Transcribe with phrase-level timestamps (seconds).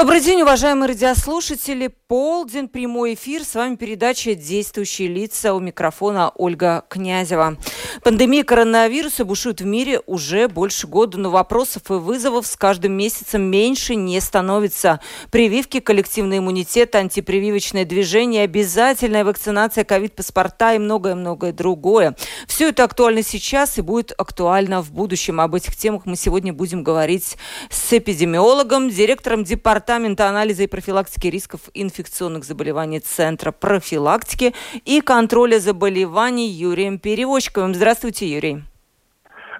[0.00, 1.94] Добрый день, уважаемые радиослушатели.
[2.10, 3.44] Полдень, прямой эфир.
[3.44, 5.54] С вами передача «Действующие лица».
[5.54, 7.56] У микрофона Ольга Князева.
[8.02, 13.42] Пандемия коронавируса бушует в мире уже больше года, но вопросов и вызовов с каждым месяцем
[13.42, 14.98] меньше не становится.
[15.30, 22.16] Прививки, коллективный иммунитет, антипрививочное движение, обязательная вакцинация, ковид-паспорта и многое-многое другое.
[22.48, 25.40] Все это актуально сейчас и будет актуально в будущем.
[25.40, 27.36] Об этих темах мы сегодня будем говорить
[27.70, 31.60] с эпидемиологом, директором департамента анализа и профилактики рисков
[32.00, 37.74] инфекционных заболеваний Центра профилактики и контроля заболеваний Юрием Перевозчиковым.
[37.74, 38.62] Здравствуйте, Юрий.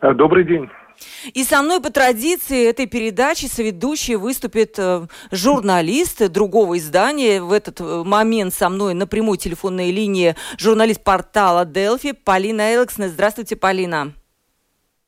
[0.02, 0.69] Э, добрый день.
[1.32, 7.42] И со мной по традиции этой передачи соведущий выступит э, журналист другого издания.
[7.42, 13.08] В этот э, момент со мной на прямой телефонной линии журналист портала Делфи Полина Элксна.
[13.08, 14.12] Здравствуйте, Полина.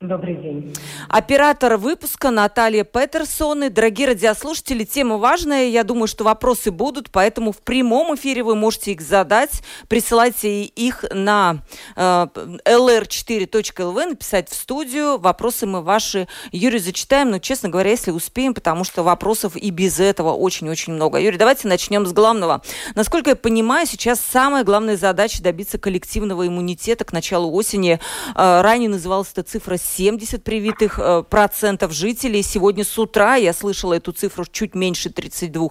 [0.03, 0.75] Добрый день.
[1.09, 3.65] Оператор выпуска Наталья Петерсон.
[3.65, 5.67] И, дорогие радиослушатели, тема важная.
[5.67, 9.63] Я думаю, что вопросы будут, поэтому в прямом эфире вы можете их задать.
[9.87, 11.59] Присылайте их на
[11.95, 15.19] э, lr4.lv, написать в студию.
[15.19, 20.01] Вопросы мы ваши, Юрий, зачитаем, но, честно говоря, если успеем, потому что вопросов и без
[20.01, 21.21] этого очень-очень много.
[21.21, 22.63] Юрий, давайте начнем с главного.
[22.97, 28.01] Насколько я понимаю, сейчас самая главная задача добиться коллективного иммунитета к началу осени.
[28.35, 32.43] Э, ранее называлась эта цифра 70 привитых э, процентов жителей.
[32.43, 35.69] Сегодня с утра я слышала эту цифру чуть меньше 32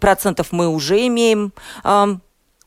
[0.00, 1.52] процентов мы уже имеем.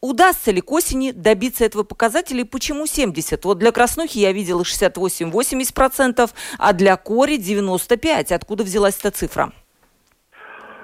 [0.01, 3.43] Удастся ли к осени добиться этого показателя и почему 70?
[3.43, 8.33] Вот для краснухи я видела 68-80%, а для кори 95%.
[8.33, 9.51] Откуда взялась эта цифра?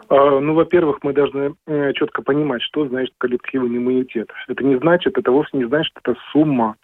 [0.10, 4.30] А, ну, во-первых, мы должны э, четко понимать, что значит коллективный иммунитет.
[4.48, 6.76] Это не значит, это вовсе не значит, это сумма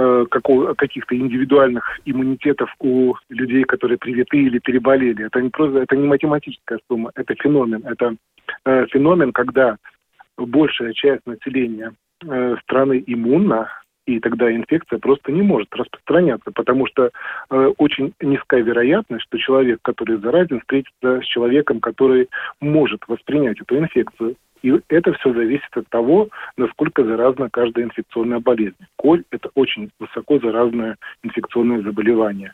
[0.00, 5.26] Э, каких-то индивидуальных иммунитетов у людей, которые привиты или переболели.
[5.26, 7.84] Это не просто, это не математическая сумма, это феномен.
[7.84, 8.14] Это
[8.64, 9.76] э, феномен, когда
[10.36, 11.94] большая часть населения
[12.24, 13.70] э, страны иммунна,
[14.06, 17.10] и тогда инфекция просто не может распространяться, потому что
[17.50, 22.28] э, очень низкая вероятность, что человек, который заразен, встретится с человеком, который
[22.60, 24.36] может воспринять эту инфекцию.
[24.62, 28.76] И это все зависит от того, насколько заразна каждая инфекционная болезнь.
[28.96, 32.52] Коль– это очень высоко заразное инфекционное заболевание.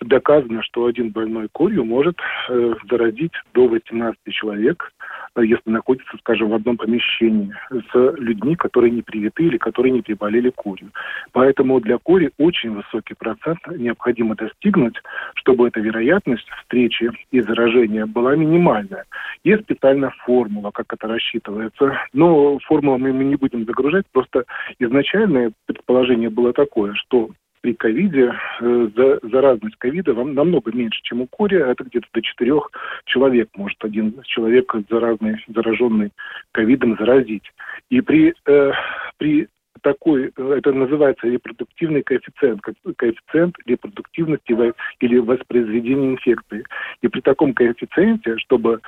[0.00, 2.18] Доказано, что один больной корью может
[2.48, 4.92] э, заразить до 18 человек,
[5.36, 10.50] если находится, скажем, в одном помещении с людьми, которые не привиты или которые не приболели
[10.50, 10.90] корью.
[11.32, 14.96] Поэтому для кори очень высокий процент необходимо достигнуть,
[15.34, 19.04] чтобы эта вероятность встречи и заражения была минимальная.
[19.44, 21.98] Есть специальная формула, как это рассчитывается.
[22.12, 24.06] Но формулу мы не будем загружать.
[24.12, 24.44] Просто
[24.78, 27.30] изначальное предположение было такое, что
[27.66, 31.60] при ковиде э, за, заразность ковида вам намного меньше, чем у кори.
[31.60, 32.70] Это где-то до четырех
[33.06, 36.12] человек может один человек заразный, зараженный
[36.52, 37.42] ковидом заразить.
[37.90, 38.72] И при, э,
[39.18, 39.48] при
[39.82, 42.60] такой, это называется репродуктивный коэффициент,
[42.96, 44.56] коэффициент репродуктивности
[45.00, 46.64] или воспроизведения инфекции.
[47.02, 48.80] И при таком коэффициенте, чтобы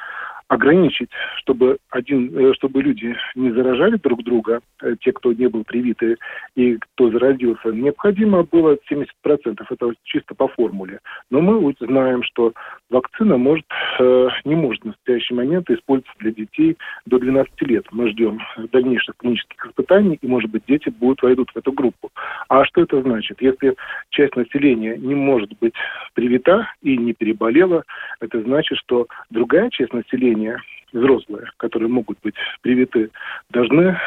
[0.48, 5.64] ограничить, чтобы один, э, чтобы люди не заражали друг друга, э, те, кто не был
[5.64, 6.16] привиты
[6.56, 9.66] и кто заразился, необходимо было 70%.
[9.70, 11.00] Это чисто по формуле.
[11.31, 12.53] Но мы знаем, что
[12.88, 13.66] вакцина может,
[14.00, 16.76] э, не может в настоящий момент использоваться для детей
[17.06, 17.84] до 12 лет.
[17.92, 18.41] Мы ждем
[18.72, 22.10] дальнейших клинических испытаний, и, может быть, дети будут войдут в эту группу.
[22.48, 23.42] А что это значит?
[23.42, 23.75] Если
[24.10, 25.75] часть населения не может быть
[26.15, 27.84] привита и не переболела,
[28.20, 30.62] это значит, что другая часть населения населения,
[30.92, 33.10] взрослые, которые могут быть привиты,
[33.50, 33.98] должны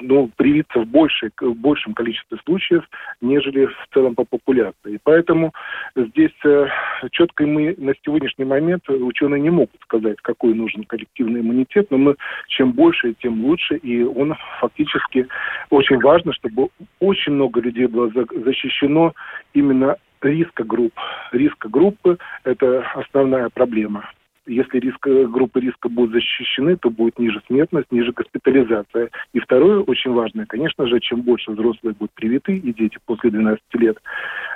[0.00, 2.84] ну, привиться в, большей, в большем количестве случаев,
[3.20, 5.00] нежели в целом по популяции.
[5.02, 5.52] Поэтому
[5.96, 6.68] здесь э,
[7.10, 12.16] четко мы на сегодняшний момент ученые не могут сказать, какой нужен коллективный иммунитет, но мы
[12.46, 15.26] чем больше, тем лучше, и он фактически
[15.70, 16.68] очень важно, чтобы
[17.00, 18.08] очень много людей было
[18.44, 19.14] защищено
[19.52, 20.92] именно риска групп.
[21.32, 24.08] Риска группы– это основная проблема
[24.50, 29.10] Если риск, группы риска будут защищены, то будет ниже смертность, ниже госпитализация.
[29.32, 33.62] И второе, очень важное, конечно же, чем больше взрослые будут привиты, и дети после 12
[33.74, 33.98] лет.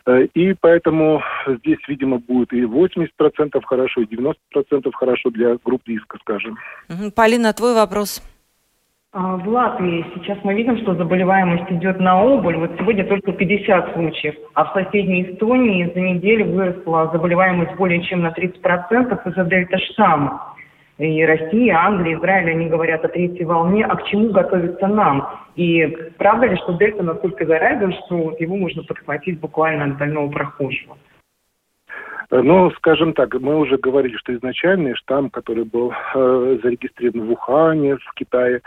[0.06, 3.08] Э, и поэтому здесь, видимо, будет и 80%
[3.64, 6.58] хорошо, и 90% хорошо для групп риска, скажем.
[7.14, 8.20] Полина, твой вопрос.
[9.16, 12.56] А, в Латвии сейчас мы видим, что заболеваемость идет на убыль.
[12.56, 18.22] Вот сегодня только 50 случаев, а в соседней Эстонии за неделю выросла заболеваемость более чем
[18.22, 20.56] на 30% из-за дельта-штамма.
[20.98, 23.84] И Россия, Англия, Израиль, они говорят о третьей волне.
[23.84, 25.28] А к чему готовиться нам?
[25.54, 25.86] И
[26.18, 30.96] правда ли, что дельта настолько заразен, что его можно подхватить буквально от дальнего прохожего?
[32.30, 37.96] Ну, скажем так, мы уже говорили, что изначальный штамм, который был э, зарегистрирован в Ухане,
[37.96, 38.60] в Китае,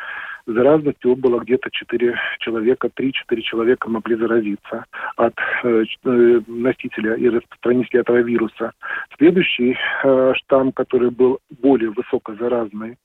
[0.47, 4.85] заразность его было где-то 4 человека, 3-4 человека могли заразиться
[5.17, 5.33] от
[5.63, 8.71] э, э, носителя и распространителя этого вируса.
[9.17, 12.97] Следующий э, штамм, который был более высокозаразный,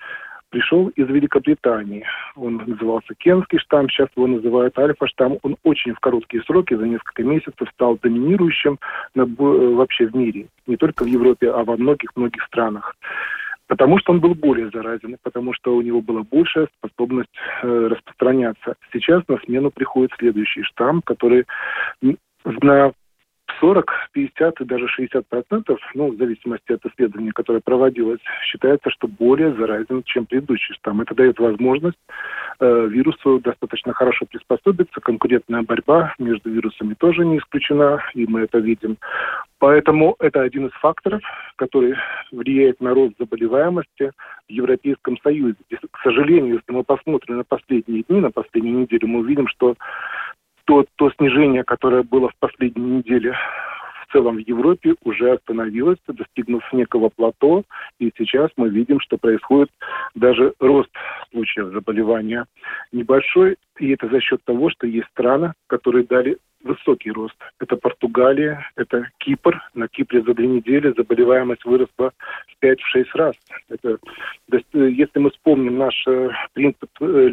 [0.50, 2.04] пришел из Великобритании.
[2.36, 5.38] Он назывался Кенский штамм, сейчас его называют альфа-штамм.
[5.42, 8.78] Он очень в короткие сроки, за несколько месяцев, стал доминирующим
[9.14, 10.46] на, вообще в мире.
[10.66, 12.94] Не только в Европе, а во многих-многих странах.
[13.68, 17.30] Потому что он был более заразен, потому что у него была большая способность
[17.62, 18.74] э, распространяться.
[18.92, 21.46] Сейчас на смену приходит следующий штамм, который
[22.44, 22.92] на
[23.62, 29.06] 40, 50 и даже 60 процентов, ну, в зависимости от исследования, которое проводилось, считается, что
[29.06, 31.02] более заразен, чем предыдущий штамм.
[31.02, 31.98] Это дает возможность
[32.58, 35.00] э, вирусу достаточно хорошо приспособиться.
[35.00, 38.96] Конкурентная борьба между вирусами тоже не исключена, и мы это видим.
[39.60, 41.22] Поэтому это один из факторов,
[41.54, 41.94] который
[42.32, 44.10] влияет на рост заболеваемости
[44.48, 45.58] в Европейском Союзе.
[45.68, 49.76] И, к сожалению, если мы посмотрим на последние дни, на последнюю неделю, мы увидим, что
[50.64, 53.34] то, то снижение, которое было в последней неделе
[54.06, 57.64] в целом в Европе, уже остановилось, достигнув некого плато,
[57.98, 59.70] и сейчас мы видим, что происходит
[60.14, 60.90] даже рост
[61.30, 62.44] случаев заболевания
[62.92, 67.34] небольшой, и это за счет того, что есть страны, которые дали высокий рост.
[67.60, 69.60] Это Португалия, это Кипр.
[69.74, 72.12] На Кипре за две недели заболеваемость выросла
[72.46, 72.76] в 5-6
[73.14, 73.36] раз.
[73.68, 73.98] Это,
[74.72, 77.30] если мы вспомним наш э, принцип э,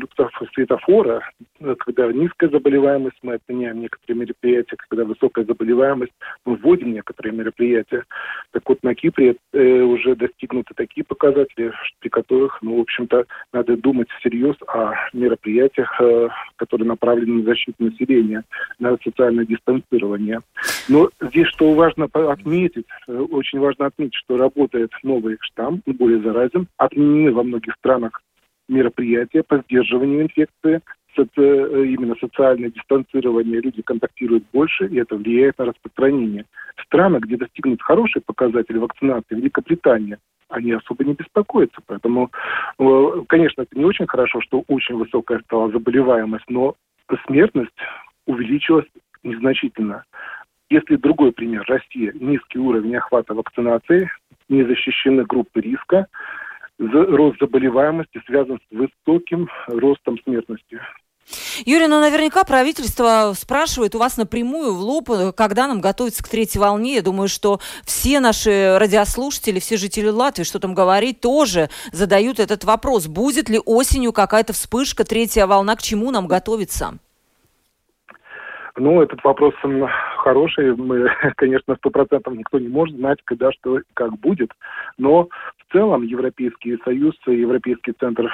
[0.53, 1.21] светофора,
[1.59, 6.13] э, когда низкая заболеваемость, мы отменяем некоторые мероприятия, когда высокая заболеваемость,
[6.45, 8.03] мы вводим некоторые мероприятия.
[8.51, 14.09] Так вот, на Кипре уже достигнуты такие показатели, при которых, ну, в общем-то, надо думать
[14.19, 15.99] всерьез о мероприятиях,
[16.55, 18.43] которые направлены на защиту населения,
[18.79, 20.39] на социальное дистанцирование.
[20.87, 26.67] Но здесь что важно отметить, э, очень важно отметить, что работает новый штамм, более заразен.
[26.77, 28.21] Отменены во многих странах
[28.69, 30.81] мероприятия по сдерживанию инфекции,
[31.17, 31.21] э,
[31.85, 36.45] именно социальное дистанцирование, люди контактируют больше, и это влияет на распространение.
[36.85, 40.17] Страны, где достигнут хорошие показатели вакцинации, Великобритания,
[40.47, 41.81] они особо не беспокоятся.
[41.87, 42.31] Поэтому,
[42.79, 46.75] э, конечно, это не очень хорошо, что очень высокая стала заболеваемость, но
[47.27, 47.75] смертность
[48.29, 48.85] увеличилась
[49.23, 50.03] незначительно.
[50.69, 54.09] Если другой пример, Россия, низкий уровень охвата вакцинации,
[54.49, 56.07] не защищены группы риска,
[56.77, 60.79] рост заболеваемости связан с высоким ростом смертности.
[61.65, 66.59] Юрий, ну наверняка правительство спрашивает у вас напрямую в лоб, когда нам готовиться к третьей
[66.59, 66.95] волне.
[66.95, 72.63] Я думаю, что все наши радиослушатели, все жители Латвии, что там говорить, тоже задают этот
[72.63, 73.07] вопрос.
[73.07, 76.97] Будет ли осенью какая-то вспышка, третья волна, к чему нам готовиться?
[78.77, 79.53] Ну, этот вопрос
[80.17, 80.75] хороший.
[80.75, 84.51] Мы, конечно, сто процентов никто не может знать, когда что как будет.
[84.97, 88.31] Но в целом Европейский Союз, Европейский центр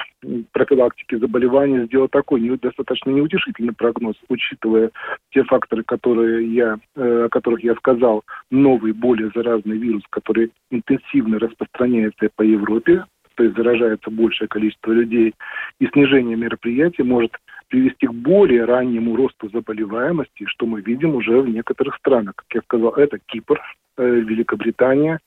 [0.52, 4.90] профилактики заболеваний сделал такой не, достаточно неутешительный прогноз, учитывая
[5.30, 8.22] те факторы, которые я, э, о которых я сказал.
[8.50, 13.04] Новый, более заразный вирус, который интенсивно распространяется по Европе,
[13.36, 15.34] то есть заражается большее количество людей,
[15.78, 17.32] и снижение мероприятий может
[17.68, 22.34] привести к более раннему росту заболеваемости, что мы видим уже в некоторых странах.
[22.36, 23.60] Как я сказал, это Кипр,
[23.96, 25.20] э, Великобритания,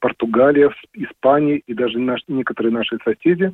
[0.00, 3.52] Португалия, Испания и даже наш, некоторые наши соседи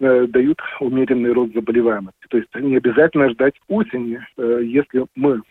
[0.00, 2.26] э, дают умеренный рост заболеваемости.
[2.28, 5.42] То есть не обязательно ждать осени, э, если мы,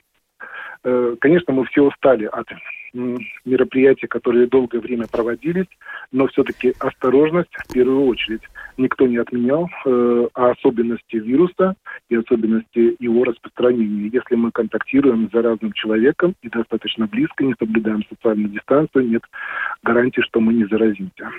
[0.83, 2.47] э, конечно, мы все устали от
[2.93, 5.67] мероприятий, которые долгое время проводились,
[6.11, 8.41] но все-таки осторожность в первую очередь.
[8.77, 11.75] никто не отменял, э, а особенности вируса
[12.09, 14.09] и особенности его распространения.
[14.11, 19.21] Если мы контактируем с заразным человеком и достаточно близко, не соблюдаем социальную дистанцию, нет
[19.83, 21.29] гарантии, что мы не заразимся.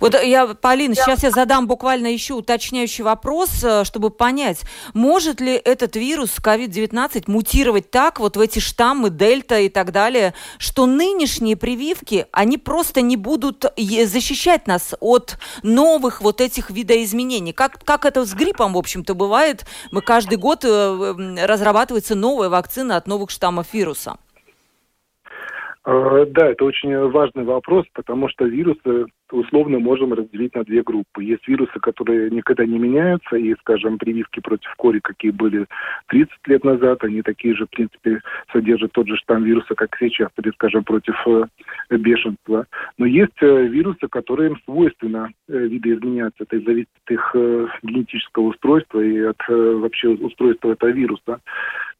[0.00, 4.62] Вот я, Полина, сейчас я задам буквально еще уточняющий вопрос, э, чтобы понять,
[4.94, 10.34] может ли этот вирус COVID-19 мутировать так, вот в эти штаммы, дельта и так далее,
[10.58, 17.52] что нынешние прививки, они просто не будут защищать нас от новых вот этих видоизменений.
[17.52, 19.64] Как, как это с гриппом, в общем-то, бывает.
[19.90, 24.16] Мы каждый год э, разрабатывается новая вакцина от новых штаммов вируса.
[25.84, 31.24] Э, да, это очень важный вопрос, потому что вирусы условно можем разделить на две группы.
[31.24, 35.66] Есть вирусы, которые никогда не меняются, и, скажем, прививки против кори, какие были
[36.08, 38.20] 30 лет назад, они такие же, в принципе,
[38.52, 42.66] содержат тот же штамм вируса, как сейчас, или, скажем, против э, бешенства.
[42.98, 46.44] Но есть э, вирусы, которым свойственно видоизменяться.
[46.44, 47.34] Это зависит от их
[47.82, 51.40] генетического устройства и от вообще устройства этого вируса.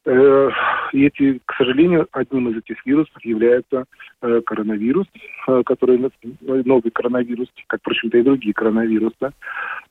[0.04, 0.50] Э,
[0.92, 3.84] и эти, к сожалению, одним из этих вирусов является
[4.20, 5.06] э, коронавирус,
[5.46, 6.10] э, который
[6.42, 7.21] новый коронавирус,
[7.66, 9.32] как, впрочем-то, и другие коронавирусы.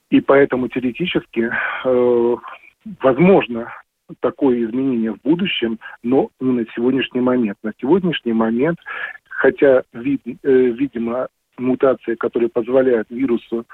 [0.10, 1.52] И поэтому теоретически
[3.02, 3.74] возможно
[4.20, 7.58] такое изменение в будущем, но не на сегодняшний момент.
[7.64, 8.78] На сегодняшний момент,
[9.30, 13.66] хотя, вид, видимо, мутация, которая позволяет вирусу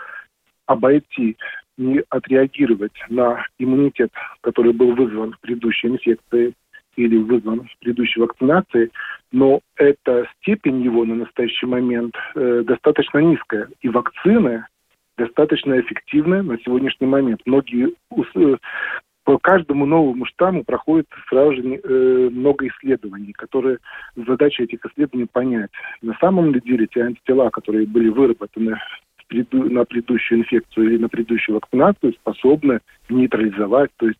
[0.65, 1.37] обойти
[1.77, 4.11] не отреагировать на иммунитет,
[4.41, 6.53] который был вызван предыдущей инфекцией
[6.97, 8.91] или вызван предыдущей вакцинацией,
[9.31, 13.69] но эта степень его на настоящий момент э, достаточно низкая.
[13.81, 14.65] И вакцины
[15.17, 17.41] достаточно эффективны на сегодняшний момент.
[17.45, 18.57] Многие э,
[19.23, 23.77] по каждому новому штамму проходит сразу же э, много исследований, которые
[24.15, 25.69] задача этих исследований понять,
[26.01, 28.77] на самом ли деле те антитела, которые были выработаны
[29.51, 34.19] на предыдущую инфекцию или на предыдущую вакцинацию способны нейтрализовать, то есть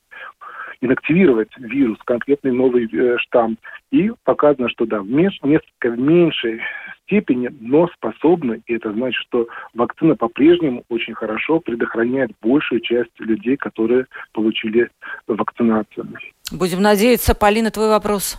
[0.81, 3.57] инактивировать вирус, конкретный новый э, штамм.
[3.91, 6.61] И показано, что да, в меньш, несколько меньшей
[7.03, 13.55] степени, но способны, и это значит, что вакцина по-прежнему очень хорошо предохраняет большую часть людей,
[13.55, 14.89] которые получили
[15.27, 16.07] вакцинацию.
[16.51, 17.33] Будем надеяться.
[17.33, 18.37] Полина, твой вопрос.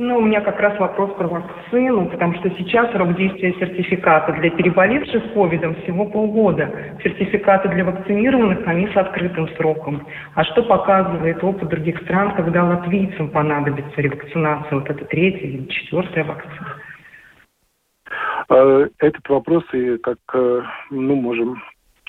[0.00, 4.48] Ну, у меня как раз вопрос про вакцину, потому что сейчас срок действия сертификата для
[4.50, 6.72] переболевших ковидом всего полгода.
[7.02, 10.06] Сертификаты для вакцинированных, они с открытым сроком.
[10.36, 16.22] А что показывает опыт других стран, когда латвийцам понадобится ревакцинация, вот это третья или четвертая
[16.22, 16.76] вакцина?
[18.50, 21.60] А, этот вопрос, и как э, ну, можем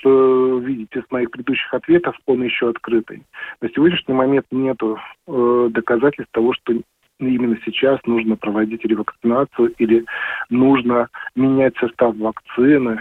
[0.05, 3.23] э, видеть из моих предыдущих ответов, он еще открытый.
[3.61, 6.73] На сегодняшний момент нет э, доказательств того, что
[7.19, 10.05] именно сейчас нужно проводить ревакцинацию или
[10.49, 12.99] нужно менять состав вакцины,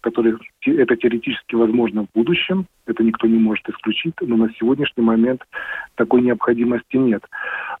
[0.00, 0.34] который
[0.64, 5.42] это теоретически возможно в будущем, это никто не может исключить, но на сегодняшний момент
[5.94, 7.22] такой необходимости нет.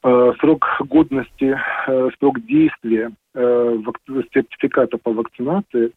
[0.02, 3.78] Э, срок годности, э, срок действия э,
[4.32, 5.92] сертификата по вакцинации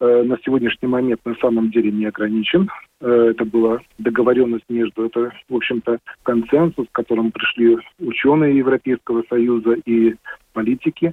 [0.00, 2.68] на сегодняшний момент на самом деле не ограничен.
[3.00, 9.76] Э, это была договоренность между, это, в общем-то, консенсус, к которому пришли ученые Европейского Союза
[9.84, 10.14] и
[10.52, 11.12] политики.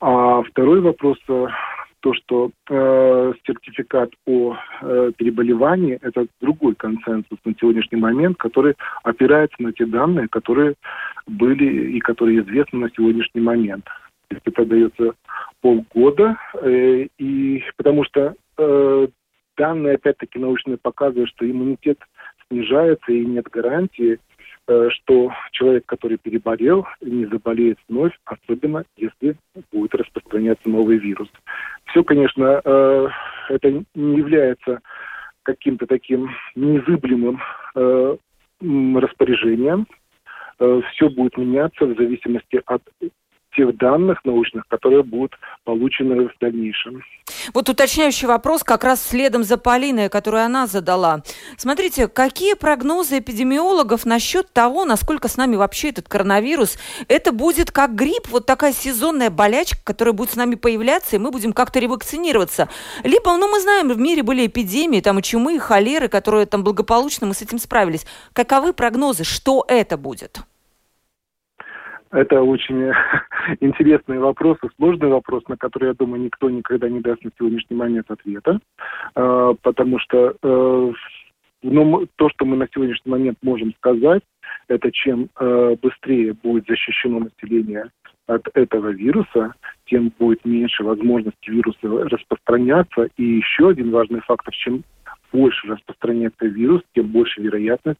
[0.00, 1.46] А второй вопрос э,
[2.00, 9.60] то, что э, сертификат о э, переболевании– это другой консенсус на сегодняшний момент, который опирается
[9.62, 10.74] на те данные, которые
[11.26, 13.84] были и которые известны на сегодняшний момент.
[14.30, 15.14] Это дается
[15.60, 19.08] полгода, э, и потому что э,
[19.56, 21.98] данные, опять-таки, научные показывают, что иммунитет
[22.48, 24.18] снижается, и нет гарантии,
[24.68, 29.36] э, что человек, который переболел, не заболеет вновь, особенно если
[29.72, 31.28] будет распространяться новый вирус.
[31.86, 32.60] Все, конечно,
[33.48, 34.80] это не является
[35.42, 37.40] каким-то таким незыблемым
[38.60, 39.86] распоряжением.
[40.58, 42.82] Все будет меняться в зависимости от
[43.58, 45.32] тех данных научных, которые будут
[45.64, 47.02] получены в дальнейшем.
[47.52, 51.22] Вот уточняющий вопрос как раз следом за Полиной, которую она задала.
[51.56, 56.78] Смотрите, какие прогнозы эпидемиологов насчет того, насколько с нами вообще этот коронавирус?
[57.08, 61.32] Это будет как грипп, вот такая сезонная болячка, которая будет с нами появляться, и мы
[61.32, 62.68] будем как-то ревакцинироваться.
[63.02, 66.62] Либо, ну, мы знаем, в мире были эпидемии, там и чумы, и холеры, которые там
[66.62, 68.06] благополучно мы с этим справились.
[68.32, 69.24] Каковы прогнозы?
[69.24, 70.42] Что это будет?
[72.10, 72.92] Это очень
[73.60, 77.76] интересный вопрос и сложный вопрос, на который, я думаю, никто никогда не даст на сегодняшний
[77.76, 78.60] момент ответа,
[79.14, 80.92] а, потому что э,
[81.62, 84.22] ну, то, что мы на сегодняшний момент можем сказать,
[84.68, 87.90] это чем э, быстрее будет защищено население
[88.26, 89.54] от этого вируса,
[89.86, 93.08] тем будет меньше возможности вируса распространяться.
[93.16, 94.84] И еще один важный фактор, чем
[95.32, 97.98] больше распространяется вирус, тем больше вероятность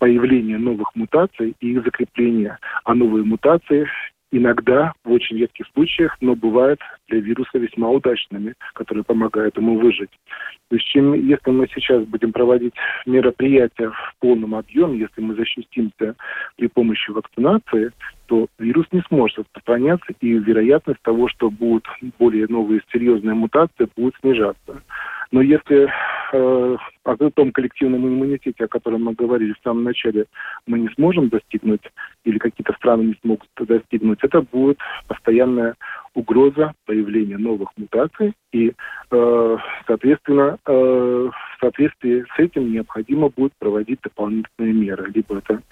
[0.00, 2.58] появления новых мутаций и их закрепления.
[2.84, 3.86] А новые мутации
[4.32, 10.10] иногда, в очень редких случаях, но бывают для вируса весьма удачными, которые помогают ему выжить.
[10.68, 12.74] То есть, чем, если мы сейчас будем проводить
[13.06, 16.14] мероприятия в полном объеме, если мы защитимся
[16.56, 17.90] при помощи вакцинации,
[18.26, 21.88] то вирус не сможет распространяться, и вероятность того, что будут
[22.18, 24.82] более новые серьезные мутации, будет снижаться.
[25.32, 25.88] Но если
[26.32, 30.26] э, о том коллективном иммунитете, о котором мы говорили в самом начале,
[30.66, 31.82] мы не сможем достигнуть,
[32.24, 35.76] или какие-то страны не смогут достигнуть, это будет постоянная
[36.14, 38.72] угроза появления новых мутаций, и,
[39.10, 39.56] э,
[39.86, 45.10] соответственно, э, в соответствии с этим необходимо будет проводить дополнительные меры.
[45.14, 45.62] Либо это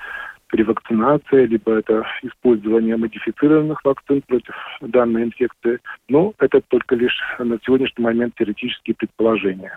[0.53, 5.79] ревакцинация, либо это использование модифицированных вакцин против данной инфекции.
[6.09, 9.77] Но это только лишь на сегодняшний момент теоретические предположения.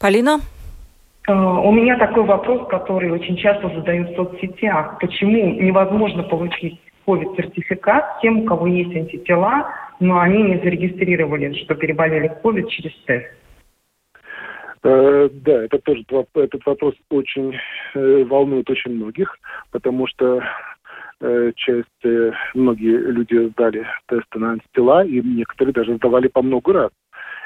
[0.00, 0.40] Полина?
[1.28, 4.98] Э, у меня такой вопрос, который очень часто задают в соцсетях.
[4.98, 12.32] Почему невозможно получить COVID-сертификат тем, у кого есть антитела, но они не зарегистрировали, что переболели
[12.42, 13.26] COVID через тест?
[14.82, 16.04] Э, да, это тоже
[16.34, 17.56] этот вопрос очень
[17.94, 19.36] э, волнует очень многих,
[19.72, 20.42] потому что
[21.20, 21.86] э, часть,
[22.54, 26.90] многие люди сдали тесты на антитела, и некоторые даже сдавали по много раз.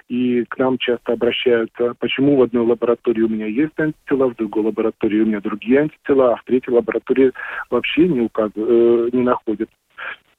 [0.08, 4.64] И к нам часто обращаются, почему в одной лаборатории у меня есть антитела, в другой
[4.64, 7.32] лаборатории у меня другие антитела, а в третьей лаборатории
[7.70, 8.50] вообще не, указ...
[8.56, 9.70] не находят.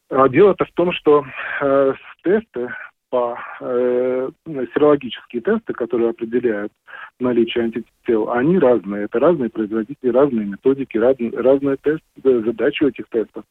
[0.09, 1.25] А дело-то в том, что
[1.61, 2.69] э, тесты
[3.13, 4.29] по э,
[4.73, 6.73] серологические тесты, которые определяют
[7.19, 9.03] наличие антител, они разные.
[9.03, 13.43] Это разные производители, разные методики, разные, разные тесты, задачи у этих тестов.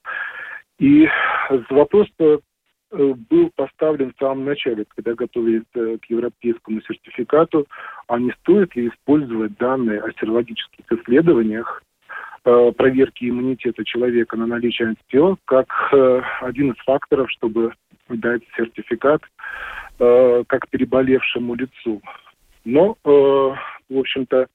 [0.81, 1.09] И
[1.71, 2.39] вопрос э,
[2.91, 7.69] был поставлен в самом начале, когда готовились э, к европейскому сертификату,
[8.09, 11.85] а не стоит ли использовать данные о серологических исследованиях
[12.45, 15.69] э, проверки иммунитета человека на наличие антител как
[16.41, 17.73] один из факторов, чтобы
[18.09, 19.23] дать сертификат
[19.99, 22.03] как переболевшему лицу.
[22.65, 24.47] Но, э, в общем-то,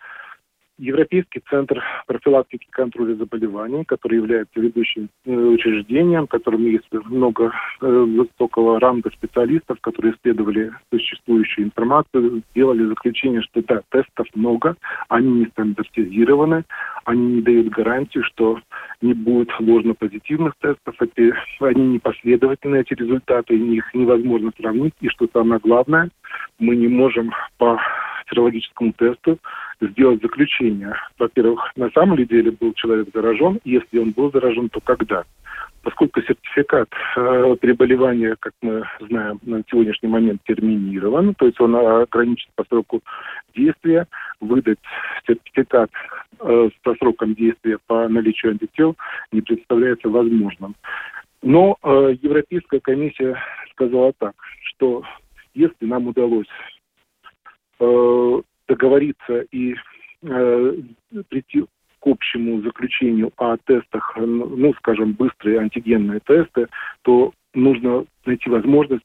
[0.78, 7.52] Европейский центр профилактики и контроля заболеваний, который является ведущим э, учреждением, в котором есть много
[7.82, 14.76] э, высокого ранга специалистов, которые исследовали существующую информацию, сделали заключение, что да, тестов много,
[15.10, 16.64] они не стандартизированы,
[17.06, 18.60] они не дают гарантию, что
[19.02, 25.60] не будет ложно-позитивных тестов, эти, они непоследовательны, эти результаты, их невозможно сравнить, и что самое
[25.60, 26.10] главное,
[26.60, 27.80] мы не можем по
[28.30, 29.40] серологическому тесту
[29.82, 30.96] сделать заключение.
[31.18, 35.24] Во-первых, на самом ли деле был человек заражен, если он был заражен, то когда?
[35.84, 42.50] Поскольку сертификат э, переболевания, как мы знаем, на сегодняшний момент терминирован, то есть он ограничен
[42.56, 43.02] по сроку
[43.56, 44.08] действия,
[44.42, 44.80] выдать
[45.26, 45.90] сертификат
[46.40, 48.98] э, со сроком действия по наличию антител
[49.32, 50.76] не представляется возможным.
[51.42, 53.38] Но э, Европейская комиссия
[53.72, 55.04] сказала так, что
[55.54, 56.48] если нам удалось
[57.80, 59.76] э, договориться и
[60.24, 60.74] э,
[61.30, 66.68] прийти к общему заключению о тестах, ну, скажем, быстрые антигенные тесты,
[67.02, 69.04] то нужно найти возможность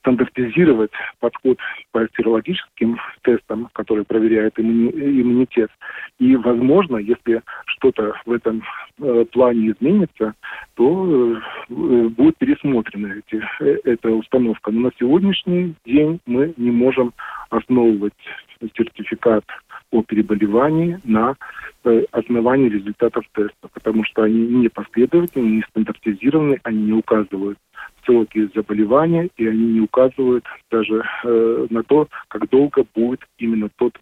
[0.00, 1.58] стандартизировать подход
[1.92, 5.70] по серологическим тестам, которые проверяют иммунитет.
[6.18, 8.62] И, возможно, если что-то в этом
[9.00, 10.34] э, плане изменится,
[10.74, 11.36] то
[11.68, 14.70] э, будет пересмотрена эти, эта установка.
[14.70, 17.12] Но на сегодняшний день мы не можем
[17.50, 18.14] основывать
[18.76, 19.44] сертификат
[19.90, 21.36] о переболевании на
[22.10, 27.58] основании результатов теста, потому что они не последовательны, не стандартизированы, они не указывают
[28.08, 33.92] сроки заболевания, и они не указывают даже э, на то, как долго будет именно тот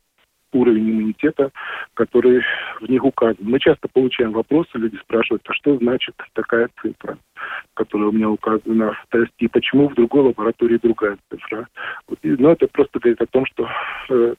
[0.52, 1.50] уровень иммунитета,
[1.94, 2.42] который
[2.80, 3.36] в них указан.
[3.40, 7.18] Мы часто получаем вопросы, люди спрашивают, а что значит такая цифра,
[7.74, 11.66] которая у меня указана в тесте, и почему в другой лаборатории другая цифра.
[12.22, 13.68] Но это просто говорит о том, что
[14.08, 14.34] э,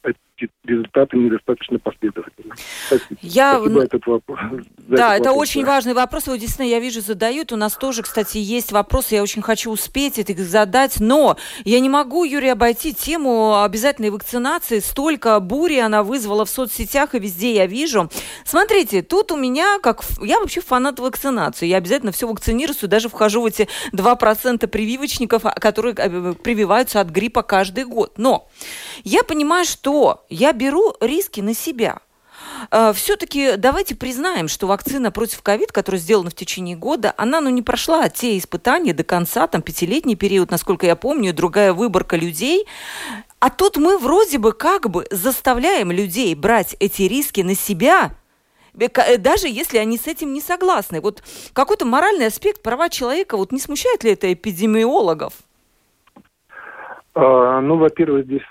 [0.64, 2.54] результаты недостаточно последовательны.
[2.88, 3.20] Спасибо.
[3.22, 3.60] Я...
[3.60, 4.40] Спасибо этот вопрос.
[4.78, 6.28] Да, это вопрос, очень важный вопрос.
[6.28, 7.52] Его действительно, я вижу, задают.
[7.52, 9.16] У нас тоже, кстати, есть вопросы.
[9.16, 11.00] Я очень хочу успеть их задать.
[11.00, 14.80] Но я не могу, Юрий, обойти тему обязательной вакцинации.
[14.80, 18.10] Столько бури она вызвала в соцсетях, и везде я вижу.
[18.46, 21.66] Смотрите, тут у меня, как я вообще фанат вакцинации.
[21.66, 27.44] Я обязательно все вакцинируюсь, даже вхожу в эти 2% прививочников, которые э, прививаются от гриппа
[27.44, 28.14] каждый год.
[28.18, 28.48] Но
[29.04, 32.00] я понимаю, что я беру риски на себя.
[32.72, 37.50] э, все-таки давайте признаем, что вакцина против ковид, которая сделана в течение года, она ну,
[37.50, 42.66] не прошла те испытания до конца, там пятилетний период, насколько я помню, другая выборка людей.
[43.40, 48.12] А тут мы вроде бы как бы заставляем людей брать эти риски на себя,
[48.78, 51.02] э, даже если они с этим не согласны.
[51.02, 55.34] Вот какой-то моральный аспект права человека, вот не смущает ли это эпидемиологов?
[57.14, 58.44] А, ну, во-первых, здесь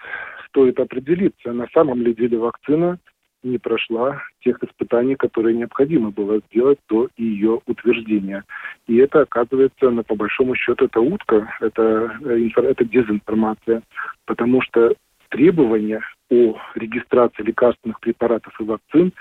[0.57, 2.99] стоит определиться, на самом ли деле вакцина
[3.42, 8.42] не прошла тех испытаний, которые необходимо было сделать до ее утверждения.
[8.87, 13.83] И это, оказывается, на, по большому счету, это утка, это, э, это дезинформация,
[14.25, 14.95] потому что
[15.29, 19.12] требования о регистрации лекарственных препаратов и вакцин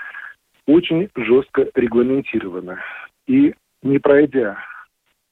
[0.66, 2.78] очень жестко регламентированы.
[3.26, 4.58] И не пройдя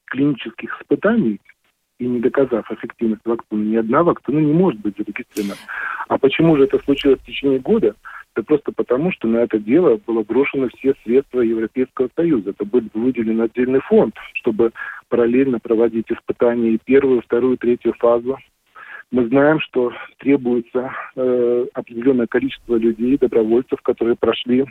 [0.05, 1.41] клинических испытаний,
[1.99, 5.57] и не доказав эффективность вакцины, ни одна вакцина не может быть зарегистрирована.
[6.09, 7.95] А почему же это случилось в течение года?
[8.35, 12.51] Это просто потому, что на это дело было брошено все средства Европейского Союза.
[12.51, 14.73] Это был выделен отдельный фонд, чтобы
[15.09, 18.39] параллельно проводить испытания и первую, вторую, третью фазу.
[19.13, 24.65] Мы знаем, что требуется э, определенное количество людей, добровольцев, которые прошли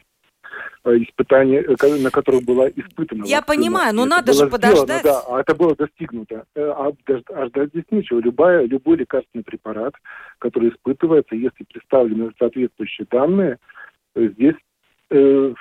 [0.86, 3.26] испытания, э, на которых была испытана.
[3.26, 3.42] Я вакцина.
[3.42, 5.00] понимаю, но это надо же подождать.
[5.02, 6.46] Сделано, да, а это было достигнуто.
[6.56, 6.92] Э, а,
[7.30, 8.20] а ждать здесь нечего.
[8.20, 9.94] Любая, любой лекарственный препарат,
[10.40, 13.58] который испытывается, если представлены соответствующие данные,
[14.16, 14.56] здесь
[15.10, 15.54] э,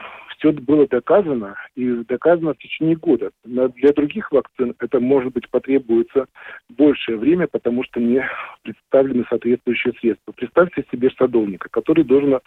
[0.42, 3.30] все было доказано, и доказано в течение года.
[3.44, 6.26] Для других вакцин это, может быть, потребуется
[6.68, 8.24] большее время, потому что не
[8.62, 10.32] представлены соответствующие средства.
[10.32, 12.40] Представьте себе садовника, который должен,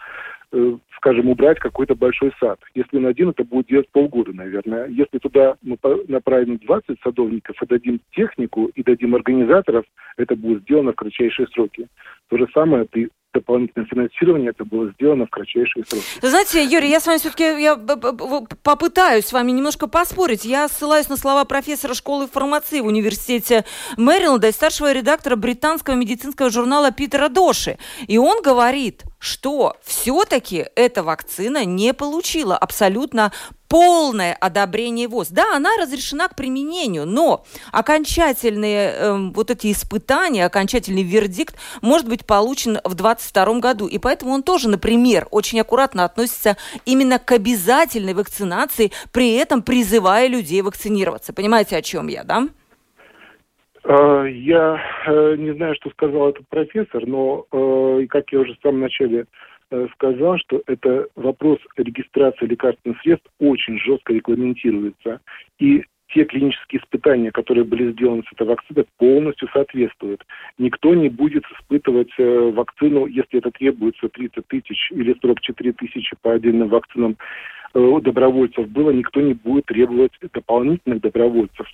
[0.52, 2.60] э, скажем, убрать какой-то большой сад.
[2.74, 4.88] Если он один, это будет делать полгода, наверное.
[4.88, 5.78] Если туда мы
[6.08, 9.86] направим 20 садовников и дадим технику, и дадим организаторов,
[10.18, 11.88] это будет сделано в кратчайшие сроки.
[12.28, 16.04] То же самое при дополнительное финансирование, это было сделано в кратчайшие сроки.
[16.22, 20.44] Знаете, Юрий, я с вами все-таки я попытаюсь с вами немножко поспорить.
[20.44, 23.64] Я ссылаюсь на слова профессора школы фармации в университете
[23.96, 27.78] Мэриленда и старшего редактора британского медицинского журнала Питера Доши.
[28.06, 33.32] И он говорит, что все-таки эта вакцина не получила абсолютно
[33.68, 35.28] полное одобрение ВОЗ.
[35.30, 42.24] Да, она разрешена к применению, но окончательные э, вот эти испытания, окончательный вердикт может быть
[42.24, 43.86] получен в 2022 году.
[43.86, 50.28] И поэтому он тоже, например, очень аккуратно относится именно к обязательной вакцинации, при этом призывая
[50.28, 51.32] людей вакцинироваться.
[51.32, 52.48] Понимаете, о чем я, да?
[53.88, 58.60] А, я э, не знаю, что сказал этот профессор, но, э, как я уже в
[58.62, 59.26] самом начале
[59.70, 65.20] Э, сказал, что это вопрос регистрации лекарственных средств очень жестко регламентируется.
[65.58, 65.82] И
[66.14, 70.24] те клинические испытания, которые были сделаны с этой вакциной, полностью соответствуют.
[70.56, 76.34] Никто не будет испытывать э, вакцину, если это требуется 30 тысяч или 44 тысячи по
[76.34, 81.66] отдельным вакцинам э, добровольцев было, никто не будет требовать дополнительных добровольцев.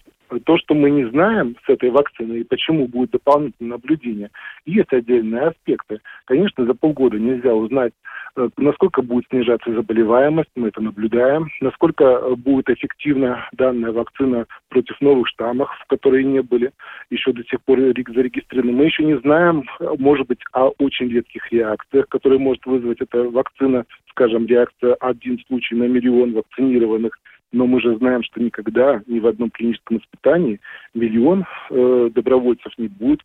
[0.44, 4.30] То, что мы не знаем с этой вакциной и почему будет дополнительное наблюдение,
[4.64, 6.00] есть отдельные аспекты.
[6.24, 7.92] Конечно, за полгода нельзя узнать,
[8.36, 14.98] э, насколько будет снижаться заболеваемость, мы это наблюдаем, насколько э, будет эффективна данная вакцина против
[15.02, 16.72] новых штаммов, которые не были
[17.10, 18.72] еще до сих пор зарегистрированы.
[18.72, 19.64] Мы еще не знаем,
[19.98, 25.74] может быть, о очень редких реакциях, которые может вызвать эта вакцина, скажем, реакция один случай
[25.74, 27.18] на миллион вакцинированных
[27.52, 30.58] но мы же знаем, что никогда ни в одном клиническом испытании
[30.94, 33.20] миллион э, добровольцев не будет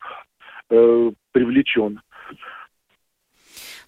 [0.70, 2.02] э, привлечен.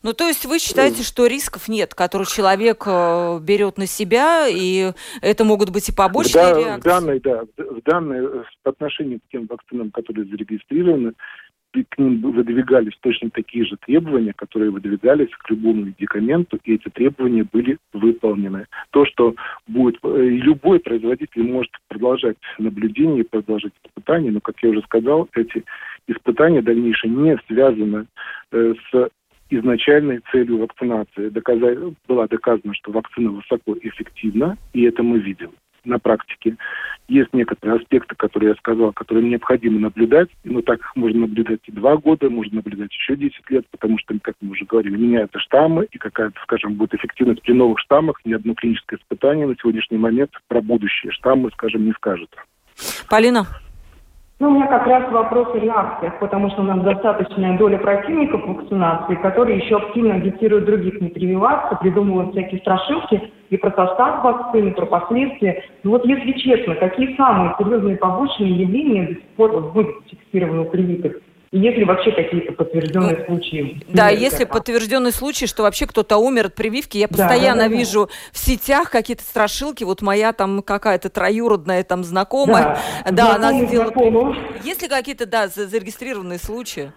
[0.01, 4.93] Ну, то есть вы считаете, что рисков нет, которые человек э, берет на себя, и
[5.21, 6.79] это могут быть и побочные в, реакции?
[6.79, 11.13] В данной, да, в данной, э, по отношению к тем вакцинам, которые зарегистрированы,
[11.71, 17.45] к ним выдвигались точно такие же требования, которые выдвигались к любому медикаменту, и эти требования
[17.51, 18.65] были выполнены.
[18.91, 19.35] То, что
[19.67, 19.99] будет...
[20.03, 25.63] Э, любой производитель может продолжать наблюдение, продолжать испытания, но, как я уже сказал, эти
[26.07, 28.07] испытания дальнейшие не связаны
[28.51, 29.09] э, с
[29.51, 31.29] изначальной целью вакцинации.
[31.29, 31.77] Доказать,
[32.07, 35.51] была доказано, что вакцина высоко эффективна, и это мы видим
[35.89, 36.55] на практике.
[37.07, 40.29] Есть некоторые аспекты, которые я сказал, которые необходимо наблюдать.
[40.43, 44.15] Но так их можно наблюдать и два года, можно наблюдать еще 10 лет, потому что,
[44.21, 48.19] как мы уже говорили, меняются штаммы, и какая-то, скажем, будет эффективность при новых штаммах.
[48.25, 52.29] Ни одно клиническое испытание на сегодняшний момент про будущие штаммы, скажем, не скажет.
[53.09, 53.47] Полина?
[54.39, 58.47] Ну, у меня как раз вопрос о реакциях, потому что у нас достаточная доля противников
[58.47, 64.71] вакцинации, которые еще активно агитируют других не прививаться, придумывают всякие страшилки и про состав вакцины,
[64.71, 65.61] про последствия.
[65.83, 70.65] Ну вот если честно, какие самые серьезные побочные явления до сих пор были зафиксированы у
[70.69, 71.17] привитых?
[71.51, 73.81] Если вообще какие-то подтвержденные ну, случаи.
[73.87, 74.59] Да, если этого.
[74.59, 78.13] подтвержденный случай, что вообще кто-то умер от прививки, я постоянно да, да, вижу да.
[78.31, 79.83] в сетях какие-то страшилки.
[79.83, 83.87] Вот моя там какая-то троюродная там знакомая, да, да она сделала.
[83.87, 84.37] Знакомых.
[84.63, 86.91] Есть ли какие-то да зарегистрированные случаи?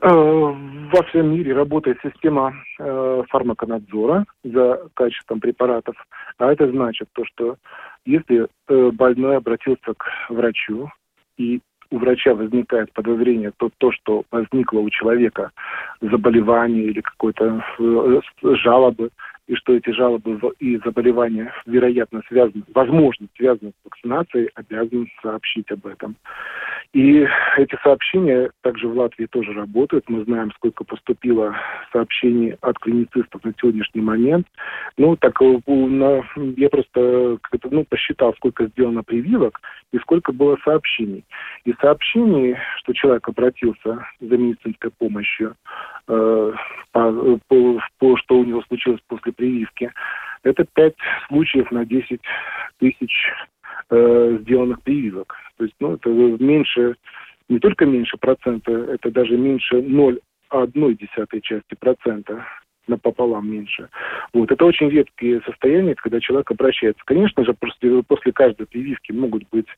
[0.00, 5.96] Э, во всем мире работает система э, фармаконадзора за качеством препаратов,
[6.38, 7.56] а это значит то, что
[8.04, 10.88] если э, больной обратился к врачу
[11.36, 15.50] и у врача возникает подозрение, то то, что возникло у человека
[16.00, 18.20] заболевание или какой-то э,
[18.56, 19.10] жалобы,
[19.46, 25.86] и что эти жалобы и заболевания, вероятно, связаны, возможно, связаны с вакцинацией, обязан сообщить об
[25.86, 26.16] этом.
[26.94, 27.26] И
[27.58, 30.08] эти сообщения также в Латвии тоже работают.
[30.08, 31.54] Мы знаем, сколько поступило
[31.92, 34.46] сообщений от клиницистов на сегодняшний момент.
[34.96, 36.24] Ну, так э, на,
[36.56, 37.38] я просто
[37.70, 39.60] ну, посчитал, сколько сделано прививок
[39.92, 41.26] и сколько было сообщений.
[41.64, 45.56] И сообщений, что человек обратился за медицинской помощью,
[46.08, 46.52] э,
[46.92, 49.92] по, по, по, что у него случилось после прививки,
[50.42, 50.94] это 5
[51.28, 52.20] случаев на 10
[52.78, 53.30] тысяч
[53.90, 55.36] э, сделанных прививок.
[55.58, 56.96] То есть, ну, это меньше,
[57.48, 62.46] не только меньше процента, это даже меньше 0,1 части процента
[62.86, 63.88] напополам меньше.
[64.32, 64.50] Вот.
[64.50, 67.02] Это очень редкие состояния, когда человек обращается.
[67.04, 69.68] Конечно же, после, после каждой прививки могут быть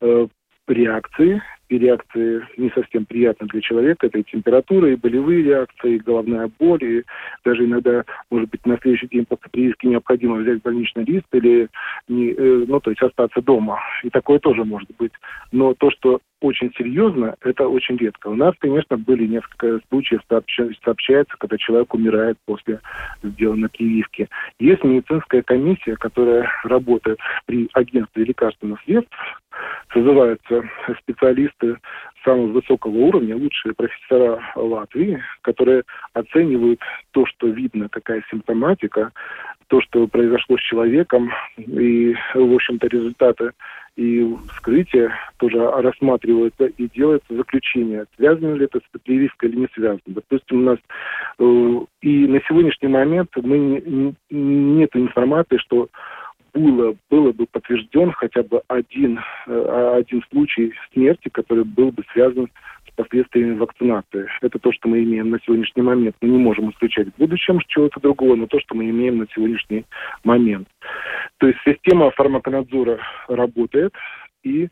[0.00, 0.28] э,
[0.72, 4.08] реакции, и реакции не совсем приятны для человека.
[4.08, 7.04] Это и температура, и болевые реакции, и головная боль, и
[7.44, 11.68] даже иногда, может быть, на следующий день после прививки необходимо взять больничный лист или,
[12.08, 13.78] не, э, ну, то есть остаться дома.
[14.02, 15.12] И такое тоже может быть.
[15.52, 18.28] Но то, что очень серьезно, это очень редко.
[18.28, 22.80] У нас, конечно, были несколько случаев, сообщается, когда человек умирает после
[23.22, 24.28] сделанной прививки.
[24.58, 29.14] Есть медицинская комиссия, которая работает при агентстве лекарственных средств,
[29.92, 30.62] созываются
[31.02, 31.76] специалисты
[32.24, 36.80] самого высокого уровня, лучшие профессора Латвии, которые оценивают
[37.12, 39.12] то, что видно, какая симптоматика,
[39.68, 43.52] то, что произошло с человеком, и, в общем-то, результаты
[43.96, 50.00] и вскрытие тоже рассматривается и делается заключение, связано ли это с прививкой или не связано.
[50.06, 50.78] Допустим, у нас
[51.38, 55.88] э, и на сегодняшний момент мы не, нет информации, что
[56.52, 62.48] было, было бы подтвержден хотя бы один, э, один случай смерти, который был бы связан
[62.88, 64.28] с последствиями вакцинации.
[64.40, 66.16] Это то, что мы имеем на сегодняшний момент.
[66.20, 69.84] Мы не можем исключать в будущем чего-то другого, но то, что мы имеем на сегодняшний
[70.24, 70.68] момент.
[71.38, 73.94] То есть система фармаконадзора работает,
[74.42, 74.68] и, э,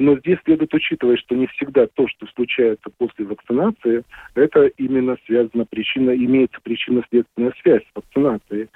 [0.00, 5.64] но здесь следует учитывать, что не всегда то, что случается после вакцинации, это именно связано
[5.64, 8.68] причина, имеется причинно-следственная связь с вакцинацией.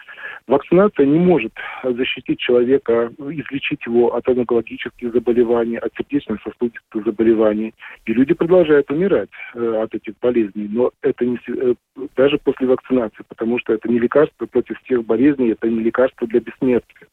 [0.47, 1.53] Вакцинация не может
[1.85, 7.75] защитить человека, излечить его от онкологических заболеваний, от сердечно-сосудистых заболеваний.
[8.07, 11.75] И люди продолжают умирать э, от этих болезней, но это не, э,
[12.17, 16.41] даже после вакцинации, потому что это не лекарство против всех болезней, это не лекарство для
[16.41, 17.09] бессмертия.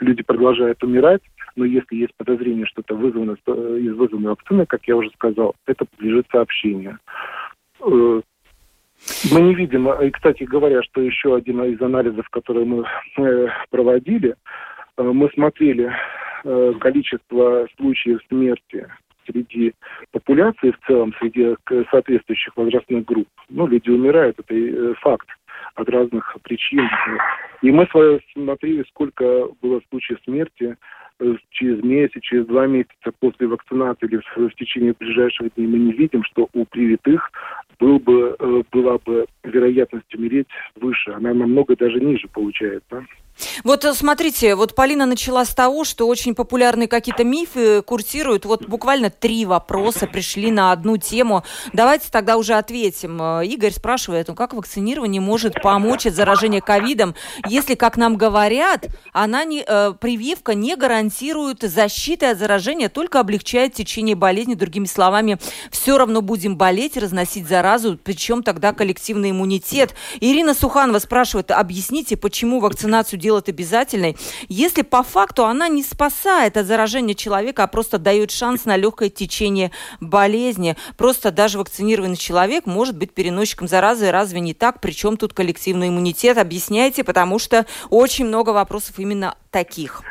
[0.00, 1.22] Люди продолжают умирать,
[1.56, 5.54] но если есть подозрение, что это вызвано э, из вызванной вакцины, как я уже сказал,
[5.66, 6.98] это подлежит сообщению.
[7.80, 8.20] Э,
[9.32, 12.84] мы не видим, и, кстати говоря, что еще один из анализов, который мы
[13.16, 14.34] э, проводили,
[14.96, 15.92] мы смотрели
[16.80, 18.88] количество случаев смерти
[19.26, 19.74] среди
[20.10, 21.54] популяции в целом, среди
[21.90, 23.28] соответствующих возрастных групп.
[23.48, 25.28] Ну, люди умирают, это факт
[25.76, 26.88] от разных причин.
[27.62, 27.88] И мы
[28.34, 30.76] смотрели, сколько было случаев смерти
[31.50, 35.92] через месяц, через два месяца после вакцинации или в, в течение ближайших дней мы не
[35.92, 37.30] видим, что у привитых
[37.78, 41.10] был бы, э, была бы вероятность умереть выше.
[41.12, 43.04] Она намного даже ниже получается.
[43.64, 48.44] Вот э, смотрите, вот Полина начала с того, что очень популярные какие-то мифы курсируют.
[48.44, 51.44] Вот буквально три вопроса пришли на одну тему.
[51.72, 53.20] Давайте тогда уже ответим.
[53.20, 57.14] Э, Игорь спрашивает, ну как вакцинирование может помочь от заражения ковидом,
[57.48, 63.74] если, как нам говорят, она не, э, прививка не гарантирует защиты от заражения, только облегчает
[63.74, 64.54] течение болезни.
[64.54, 65.38] Другими словами,
[65.70, 69.94] все равно будем болеть, разносить заразу, причем тогда коллективный иммунитет.
[70.20, 74.16] Ирина Суханова спрашивает, объясните, почему вакцинацию делать обязательной,
[74.48, 79.10] если по факту она не спасает от заражения человека, а просто дает шанс на легкое
[79.10, 80.76] течение болезни.
[80.96, 84.10] Просто даже вакцинированный человек может быть переносчиком заразы.
[84.10, 84.80] Разве не так?
[84.80, 86.38] Причем тут коллективный иммунитет?
[86.38, 90.02] Объясняйте, потому что очень много вопросов именно таких.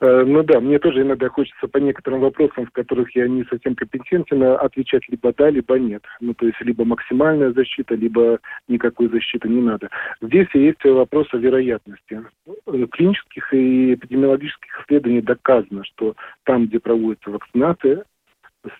[0.00, 3.74] Э, ну да, мне тоже иногда хочется по некоторым вопросам, в которых я не совсем
[3.74, 6.04] компетентен, отвечать либо да, либо нет.
[6.20, 8.38] Ну то есть либо максимальная защита, либо
[8.68, 9.88] никакой защиты не надо.
[10.20, 12.22] Здесь есть вопрос о вероятности.
[12.66, 16.14] Э, клинических и эпидемиологических исследований доказано, что
[16.44, 18.04] там, где проводится вакцинация,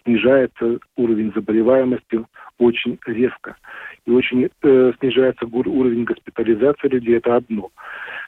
[0.03, 2.25] снижается уровень заболеваемости
[2.59, 3.57] очень резко.
[4.07, 7.71] И очень э, снижается уровень госпитализации людей, это одно.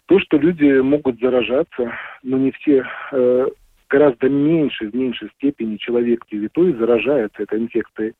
[0.06, 3.46] То, что люди могут заражаться, но не все, э,
[3.88, 8.14] гораздо меньше, в меньшей степени человек девятой заражается этой инфекцией.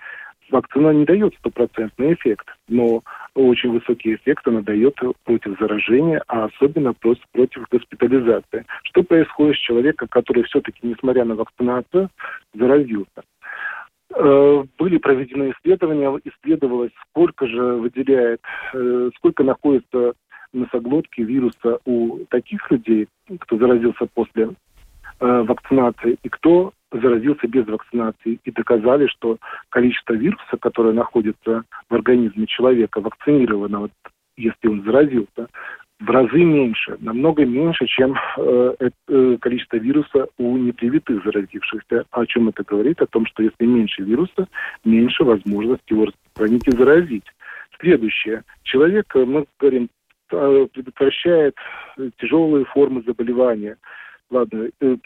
[0.51, 3.03] Вакцина не дает стопроцентный эффект, но
[3.35, 8.65] очень высокий эффект она дает против заражения, а особенно против, против госпитализации.
[8.85, 12.09] Что происходит с человеком, который все-таки, несмотря на вакцинацию,
[12.55, 13.23] заразился?
[14.15, 18.41] Э, были проведены исследования, исследовалось, сколько же выделяет,
[18.75, 20.15] э, сколько находится
[20.53, 23.07] носоглотки вируса у таких людей,
[23.39, 24.51] кто заразился после
[25.21, 28.41] э, вакцинации, и кто заразился без вакцинации.
[28.45, 33.91] И доказали, что количество вируса, которое находится в организме человека, вакцинированного,
[34.37, 35.49] если он заразился,
[36.01, 38.75] в разы меньше, намного меньше, чем э,
[39.09, 42.05] э, количество вируса у непривитых заразившихся.
[42.11, 43.03] О чем это говорит?
[43.03, 44.49] О том, что если меньше вируса,
[44.85, 47.27] меньше возможности его распространить и заразить.
[47.79, 48.45] Следующее.
[48.63, 49.91] Человек, э, мы говорим,
[50.33, 51.55] э, предотвращает
[52.19, 53.77] тяжелые формы заболевания.
[54.31, 54.97] Ладно, э,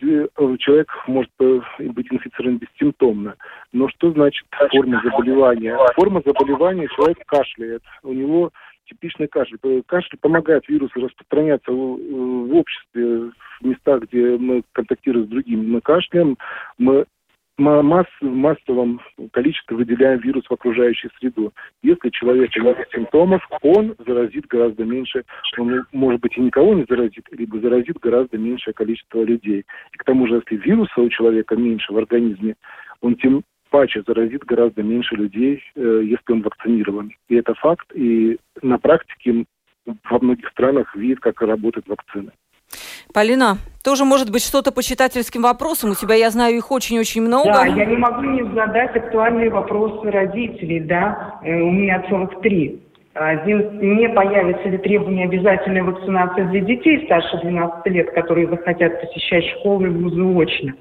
[0.58, 3.36] человек может быть инфицирован бессимптомно,
[3.72, 5.78] но что значит форма заболевания?
[5.94, 8.50] Форма заболевания, человек кашляет, у него
[8.86, 9.58] типичный кашель.
[9.86, 15.66] Кашель помогает вирусу распространяться в, в обществе, в местах, где мы контактируем с другими.
[15.66, 16.36] Мы кашляем,
[16.76, 17.06] мы
[17.58, 19.00] масс, в массовом
[19.32, 21.52] количестве выделяем вирус в окружающую среду.
[21.82, 25.24] Если человек нет симптомов, он заразит гораздо меньше,
[25.58, 29.64] он, может быть, и никого не заразит, либо заразит гораздо меньшее количество людей.
[29.92, 32.56] И к тому же, если вируса у человека меньше в организме,
[33.00, 33.42] он тем
[33.74, 37.10] паче заразит гораздо меньше людей, э, если он вакцинирован.
[37.28, 39.46] И это факт, и на практике
[39.84, 42.30] во многих странах видит, как работают вакцины.
[43.12, 45.90] Полина, тоже может быть что-то по читательским вопросам.
[45.90, 47.52] У тебя, я знаю, их очень-очень много.
[47.52, 51.40] Да, я не могу не задать актуальные вопросы родителей, да.
[51.42, 52.80] Э, у меня целых три.
[53.14, 59.44] Один, не появится ли требование обязательной вакцинации для детей старше 12 лет, которые захотят посещать
[59.58, 60.74] школы и вузы очно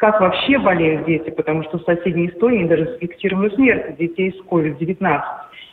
[0.00, 5.20] как вообще болеют дети, потому что в соседней Эстонии даже зафиксированы смерти детей с COVID-19.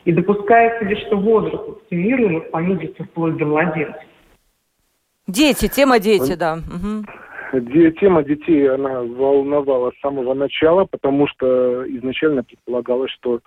[0.03, 4.01] И допускается ли, что возраст вакцинируемых понизится вплоть до младенцев?
[5.27, 6.55] Дети, тема дети, да.
[6.55, 7.05] Угу.
[7.99, 13.39] Тема детей, она волновала с самого начала, потому что изначально предполагалось, что,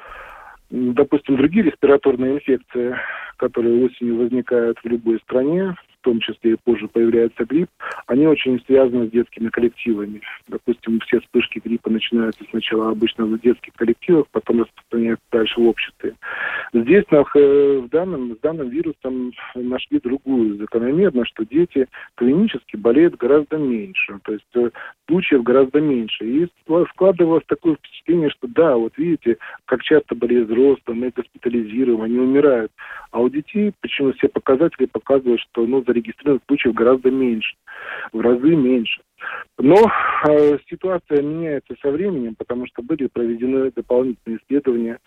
[0.70, 2.94] допустим, другие респираторные инфекции,
[3.36, 7.68] которые осенью возникают в любой стране, в том числе и позже появляется грипп,
[8.06, 10.20] они очень связаны с детскими коллективами.
[10.48, 16.14] Допустим, все вспышки гриппа начинаются сначала обычно в детских коллективах, потом распространяются дальше в обществе.
[16.72, 24.18] Здесь в данном, с данным вирусом нашли другую закономерность, что дети клинически болеют гораздо меньше.
[24.24, 24.70] То есть э,
[25.08, 26.24] случаев гораздо меньше.
[26.24, 26.48] И
[26.92, 29.36] складывалось такое впечатление, что да, вот видите,
[29.66, 32.72] как часто болеют взрослые, мы госпитализируем, они умирают.
[33.10, 37.57] А у детей, почему все показатели показывают, что ну, зарегистрированных случаев гораздо меньше,
[38.12, 39.03] в разы меньше.
[39.59, 39.76] Но
[40.29, 44.98] э, ситуация меняется со временем, потому что были проведены дополнительные исследования.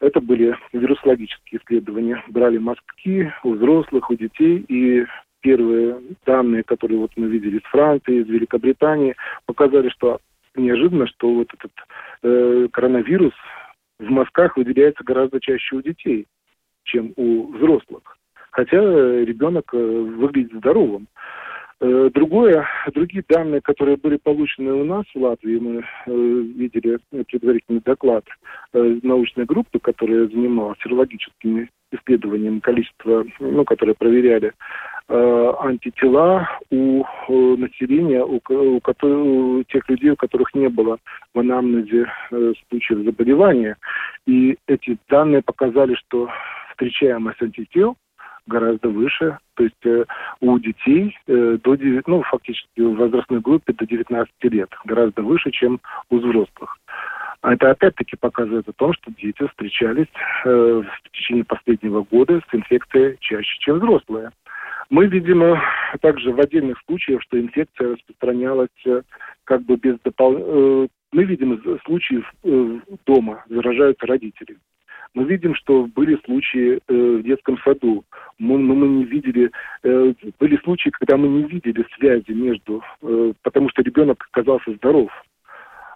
[0.00, 2.22] Это были вирусологические исследования.
[2.28, 5.04] Брали мазки у взрослых, у детей, и
[5.40, 10.20] первые данные, которые вот мы видели из Франции, из Великобритании, показали, что
[10.54, 11.72] неожиданно, что вот этот
[12.22, 13.34] э, коронавирус
[13.98, 16.26] в мазках выделяется гораздо чаще у детей,
[16.84, 18.16] чем у взрослых.
[18.56, 21.08] Хотя ребенок э, выглядит здоровым.
[21.78, 27.82] Э, другое, другие данные, которые были получены у нас в Латвии, мы э, видели предварительный
[27.84, 28.24] доклад
[28.72, 34.54] э, научной группы, которая занималась серологическими исследованиями количества, ну, которые проверяли
[35.08, 40.96] э, антитела у э, населения, у, у, у тех людей, у которых не было
[41.34, 43.76] в анамнезе э, случаев заболевания.
[44.26, 46.30] И эти данные показали, что
[46.70, 47.98] встречаемость антител
[48.46, 49.38] гораздо выше.
[49.54, 50.04] То есть э,
[50.40, 55.50] у детей э, до 9, ну, фактически в возрастной группе до 19 лет гораздо выше,
[55.50, 55.80] чем
[56.10, 56.78] у взрослых.
[57.46, 60.08] А это опять-таки показывает о том, что дети встречались
[60.44, 64.30] э, в течение последнего года с инфекцией чаще, чем взрослые.
[64.90, 65.60] Мы видим э,
[66.00, 68.68] также в отдельных случаях, что инфекция распространялась
[69.44, 69.96] как бы без.
[70.04, 72.24] Э, мы видим случаи
[73.06, 74.56] дома, заражаются родители.
[75.16, 78.04] Мы видим, что были случаи э, в детском саду,
[78.38, 79.50] мы, но мы не видели,
[79.82, 85.10] э, были случаи, когда мы не видели связи между, э, потому что ребенок оказался здоров.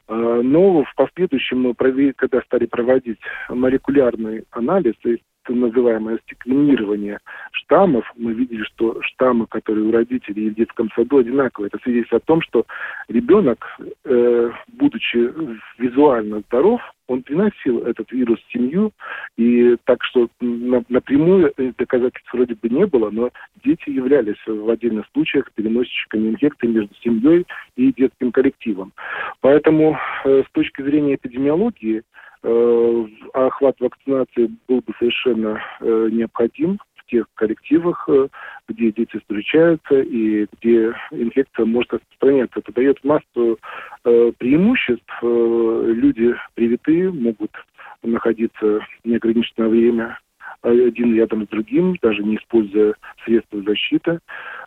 [0.08, 1.74] Э, но в последующем,
[2.16, 7.18] когда стали проводить молекулярный анализ, то есть называемое стеклинирование,
[7.52, 11.68] штаммов, мы видели, что штаммы, которые у родителей и в детском саду одинаковые.
[11.68, 12.66] Это свидетельствует о том, что
[13.08, 13.66] ребенок,
[14.04, 15.32] э, будучи
[15.78, 18.92] визуально здоров, он приносил этот вирус в семью,
[19.36, 23.30] и так что напрямую доказательств вроде бы не было, но
[23.64, 28.92] дети являлись в отдельных случаях переносчиками инфекции между семьей и детским коллективом.
[29.40, 32.02] Поэтому э, с точки зрения эпидемиологии
[32.44, 36.78] э, охват вакцинации был бы совершенно э, необходим
[37.10, 38.28] тех коллективах, э,
[38.68, 42.60] где дети встречаются и где инфекция может распространяться.
[42.60, 43.58] Это дает массу
[44.04, 45.18] э, преимуществ.
[45.22, 47.50] Э, люди привитые могут
[48.02, 50.18] находиться неограниченное время
[50.62, 52.94] один рядом с другим, даже не используя
[53.24, 54.18] средства защиты.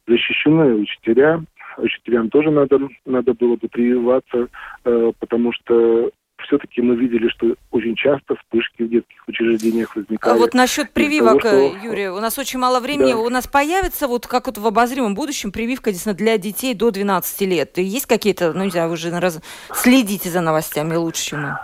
[0.07, 1.43] Защищенные учителя,
[1.77, 4.47] учителям тоже надо, надо было бы прививаться,
[4.83, 6.09] потому что
[6.43, 10.37] все-таки мы видели, что очень часто вспышки в детских учреждениях возникают.
[10.37, 11.85] А вот насчет прививок, того, что...
[11.85, 13.13] Юрий, у нас очень мало времени.
[13.13, 13.17] Да.
[13.17, 17.41] У нас появится вот как вот в обозримом будущем прививка действительно для детей до 12
[17.41, 17.77] лет.
[17.77, 19.41] Есть какие-то, ну не знаю, вы же раз...
[19.73, 21.57] следите за новостями лучше, чем мы.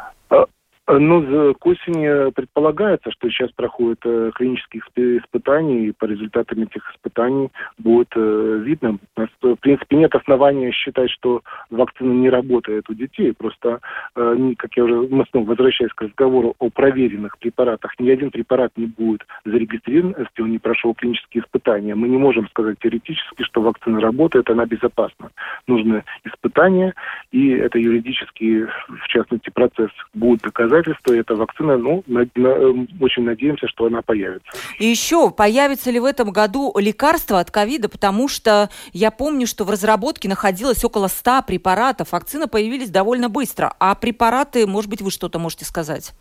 [0.91, 7.51] Ну, к осени предполагается, что сейчас проходят э, клинические испытания, и по результатам этих испытаний
[7.77, 8.97] будет э, видно.
[9.15, 13.33] В принципе, нет основания считать, что вакцина не работает у детей.
[13.33, 13.81] Просто,
[14.15, 18.71] э, как я уже, мы снова возвращаясь к разговору о проверенных препаратах, ни один препарат
[18.75, 21.93] не будет зарегистрирован, если он не прошел клинические испытания.
[21.93, 25.29] Мы не можем сказать теоретически, что вакцина работает, она безопасна.
[25.67, 26.95] Нужны испытания,
[27.31, 32.87] и это юридический, в частности, процесс будет доказать доказательства, эта вакцина, ну, на, на, эм,
[32.99, 34.51] очень надеемся, что она появится.
[34.79, 39.63] И еще, появится ли в этом году лекарство от ковида, потому что я помню, что
[39.63, 45.11] в разработке находилось около 100 препаратов, вакцины появились довольно быстро, а препараты, может быть, вы
[45.11, 46.13] что-то можете сказать?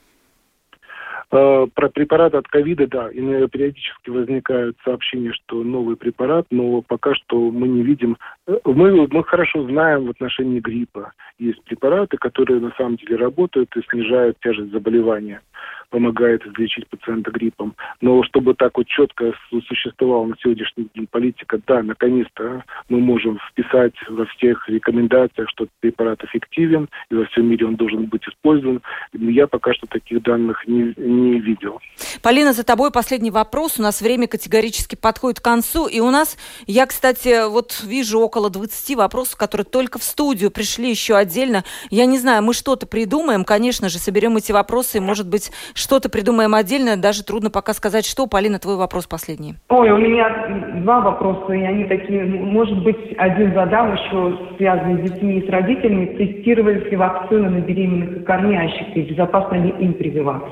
[1.30, 7.14] Э, про препараты от ковида, да, и периодически возникают сообщения, что новый препарат, но пока
[7.14, 8.16] что мы не видим.
[8.46, 11.12] Э, мы, мы хорошо знаем в отношении гриппа.
[11.38, 15.42] Есть препараты, которые на самом деле работают и снижают тяжесть заболевания
[15.90, 17.74] помогает излечить пациента гриппом.
[18.00, 19.32] Но чтобы так вот четко
[19.66, 26.22] существовала на сегодняшний день политика, да, наконец-то мы можем вписать во всех рекомендациях, что препарат
[26.24, 28.82] эффективен, и во всем мире он должен быть использован.
[29.12, 31.80] Я пока что таких данных не, не видел.
[32.22, 33.78] Полина, за тобой последний вопрос.
[33.78, 35.86] У нас время категорически подходит к концу.
[35.86, 36.36] И у нас,
[36.66, 41.64] я, кстати, вот вижу около 20 вопросов, которые только в студию пришли еще отдельно.
[41.90, 46.10] Я не знаю, мы что-то придумаем, конечно же, соберем эти вопросы, и, может быть, что-то
[46.10, 48.26] придумаем отдельно, даже трудно пока сказать, что.
[48.26, 49.54] Полина, твой вопрос последний.
[49.68, 55.10] Ой, у меня два вопроса, и они такие, может быть, один задам еще связанный с
[55.10, 56.06] детьми и с родителями.
[56.16, 60.50] Тестировались ли вакцины на беременных и кормящих, и безопасно ли им прививаться?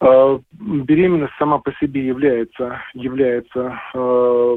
[0.00, 4.56] А, беременность сама по себе является, является э,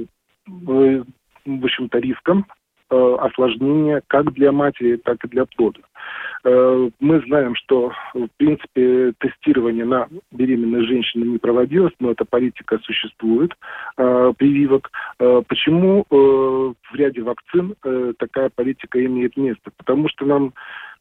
[1.45, 2.45] в общем-то, риском
[2.89, 5.79] э, осложнения как для матери, так и для плода.
[6.43, 12.79] Э, мы знаем, что, в принципе, тестирование на беременных женщин не проводилось, но эта политика
[12.83, 13.53] существует,
[13.97, 14.91] э, прививок.
[15.19, 17.75] Э, почему в ряде вакцин
[18.17, 19.71] такая политика имеет место?
[19.77, 20.53] Потому что нам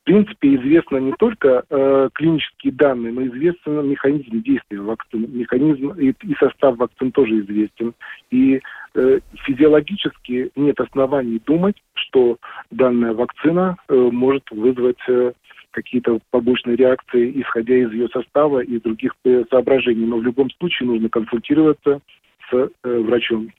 [0.09, 6.35] принципе, известно не только э, клинические данные, но известен механизм действия вакцин, механизм и, и
[6.41, 7.93] состав вакцин тоже известен.
[8.31, 8.63] И
[8.95, 12.39] э, физиологически нет оснований думать, что
[12.71, 15.33] данная вакцина э, может вызвать э,
[15.73, 20.07] какие-то побочные реакции, исходя из ее состава и других э, соображений.
[20.07, 22.01] Но в любом случае нужно консультироваться
[22.51, 23.51] с э, врачом.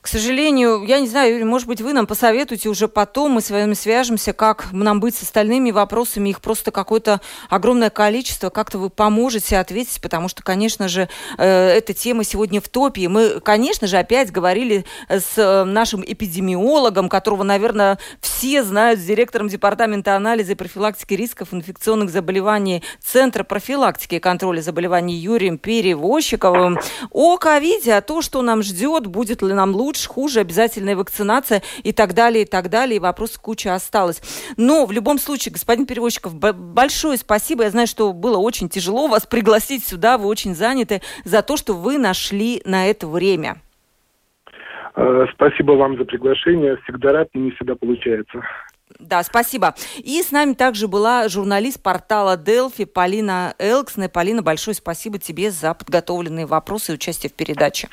[0.00, 3.74] К сожалению, я не знаю, может быть, вы нам посоветуете уже потом, мы с вами
[3.74, 7.20] свяжемся, как нам быть с остальными вопросами, их просто какое-то
[7.50, 12.68] огромное количество, как-то вы поможете ответить, потому что, конечно же, э, эта тема сегодня в
[12.70, 13.08] топе.
[13.08, 19.48] Мы, конечно же, опять говорили с э, нашим эпидемиологом, которого, наверное, все знают, с директором
[19.48, 26.78] департамента анализа и профилактики рисков инфекционных заболеваний Центра профилактики и контроля заболеваний Юрием Перевозчиковым
[27.10, 31.62] о ковиде, о том, что нам ждет, будет ли нам лучше лучше, хуже, обязательная вакцинация
[31.82, 32.96] и так далее, и так далее.
[32.96, 34.22] И вопрос куча осталось.
[34.56, 37.64] Но в любом случае, господин Перевозчиков, большое спасибо.
[37.64, 41.74] Я знаю, что было очень тяжело вас пригласить сюда, вы очень заняты, за то, что
[41.74, 43.56] вы нашли на это время.
[44.94, 46.76] Э, спасибо вам за приглашение.
[46.84, 48.40] Всегда рад, но не всегда получается.
[49.00, 49.74] Да, спасибо.
[49.98, 54.08] И с нами также была журналист портала Делфи Полина Элксна.
[54.08, 57.88] Полина, большое спасибо тебе за подготовленные вопросы и участие в передаче.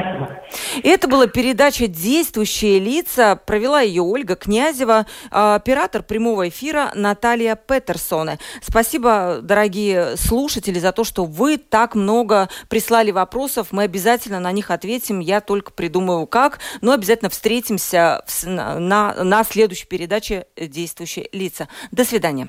[0.00, 0.40] Спасибо.
[0.82, 3.36] Это была передача «Действующие лица».
[3.36, 8.38] Провела ее Ольга Князева, а, оператор прямого эфира Наталья Петерсоне.
[8.62, 13.68] Спасибо, дорогие слушатели, за то, что вы так много прислали вопросов.
[13.70, 15.20] Мы обязательно на них ответим.
[15.20, 16.58] Я только придумаю как.
[16.80, 21.68] Но обязательно встретимся на, на, на следующей передаче «Действующие лица».
[21.90, 22.48] До свидания.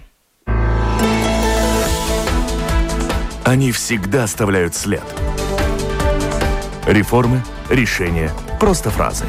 [3.45, 5.03] Они всегда оставляют след.
[6.87, 8.31] Реформы, решения,
[8.61, 9.25] просто фразы.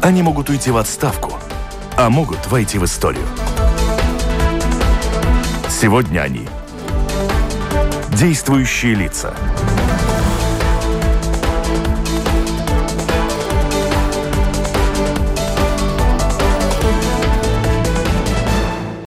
[0.00, 1.32] Они могут уйти в отставку,
[1.96, 3.26] а могут войти в историю.
[5.68, 6.48] Сегодня они–
[8.10, 9.34] действующие лица–